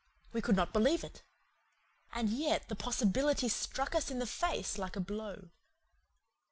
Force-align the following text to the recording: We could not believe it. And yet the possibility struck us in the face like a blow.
We 0.33 0.41
could 0.41 0.55
not 0.55 0.73
believe 0.73 1.03
it. 1.03 1.21
And 2.11 2.27
yet 2.27 2.69
the 2.69 2.75
possibility 2.75 3.47
struck 3.47 3.93
us 3.93 4.09
in 4.09 4.17
the 4.17 4.25
face 4.25 4.79
like 4.79 4.95
a 4.95 4.99
blow. 4.99 5.51